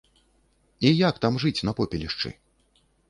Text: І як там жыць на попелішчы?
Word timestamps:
І 0.89 0.93
як 1.09 1.19
там 1.25 1.37
жыць 1.43 1.65
на 1.69 1.75
попелішчы? 1.81 2.29